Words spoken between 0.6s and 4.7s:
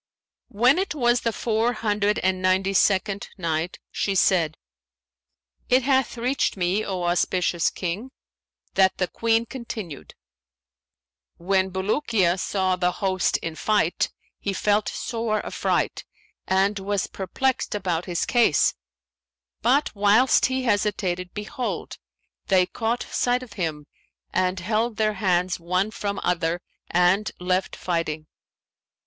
it was the Four Hundred and Ninety second Night, She said,